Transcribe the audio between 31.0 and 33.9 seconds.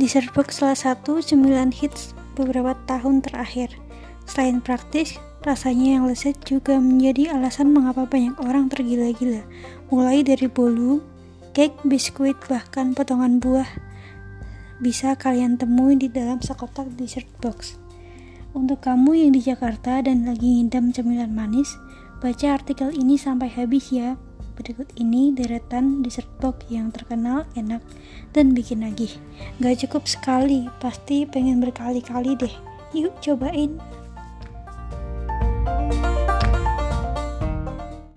pengen berkali-kali deh. Yuk cobain.